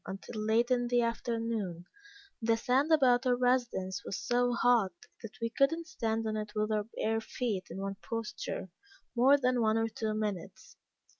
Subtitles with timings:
[0.07, 1.85] until late in the afternoon,
[2.41, 6.51] the sand about our residence was so hot that we could not stand on it
[6.55, 8.67] with our bare feet in one posture,
[9.15, 10.75] more than one or two minutes.